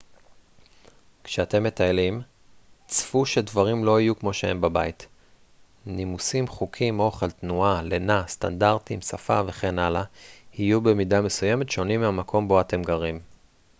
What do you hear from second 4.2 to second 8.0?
שהם בבית נימוסים חוקים אוכל תנועה